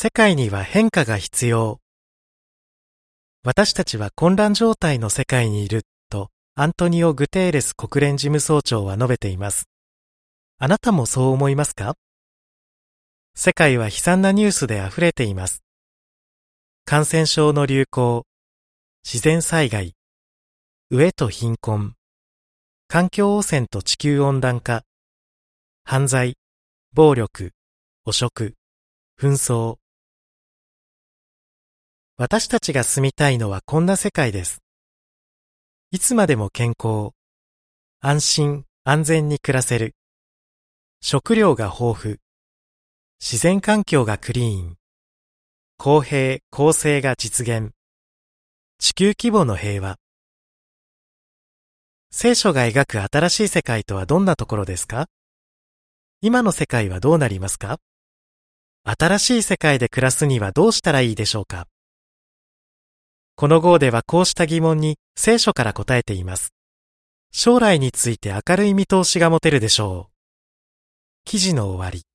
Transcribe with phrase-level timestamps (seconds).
[0.00, 1.80] 世界には変化が必要。
[3.42, 9.68] 私たちは混乱状態の世界にいるとアントニオ・グテーレス国連事務総長は述べています。
[10.58, 11.96] あなたもそう思いますか？
[13.34, 15.64] 世界は悲惨なニュースで溢れています。
[16.84, 18.24] 感染症の流行、
[19.04, 19.96] 自然災害、
[20.92, 21.96] 飢えと貧困、
[22.86, 24.84] 環境汚染と地球温暖化、
[25.82, 26.36] 犯罪、
[26.92, 27.50] 暴力、
[28.04, 28.54] 汚職、
[29.20, 29.78] 紛争。
[32.20, 34.60] 私たちが住みたいのはこんな世界です。
[35.92, 37.12] いつまでも健康、
[38.00, 39.94] 安心、安全に暮らせる。
[41.00, 42.16] 食料が豊富、
[43.20, 44.76] 自然環境がクリーン、
[45.76, 47.70] 公平、公正が実現、
[48.80, 49.94] 地球規模の平和。
[52.10, 55.06] 聖書が描く新しい世界とはどんなところですか？
[56.20, 57.78] 今の世界はどうなりますか？
[58.82, 61.68] 新しい世界で暮らすにはどうしたらいいでしょうか？
[63.40, 66.52] この号ではこうした疑問に聖書から答えています。
[67.30, 70.12] 将来について明るい見通しが持てるでしょう。
[71.24, 72.07] 記事の終わり。